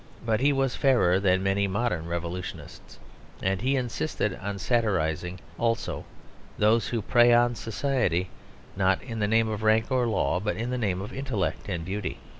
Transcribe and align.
But 0.25 0.39
he 0.39 0.51
was 0.51 0.75
fairer 0.75 1.19
than 1.19 1.43
many 1.43 1.67
modern 1.67 2.07
revolutionists, 2.07 2.97
and 3.43 3.61
he 3.61 3.75
insisted 3.75 4.35
on 4.41 4.57
satirising 4.57 5.37
also 5.59 6.05
those 6.57 6.87
who 6.87 7.03
prey 7.03 7.31
on 7.33 7.53
society 7.53 8.31
not 8.75 8.99
in 9.03 9.19
the 9.19 9.27
name 9.27 9.47
of 9.47 9.61
rank 9.61 9.91
or 9.91 10.07
law, 10.07 10.39
but 10.39 10.55
in 10.57 10.71
the 10.71 10.77
name 10.79 11.01
of 11.03 11.13
intellect 11.13 11.69
and 11.69 11.85
beauty. 11.85 12.17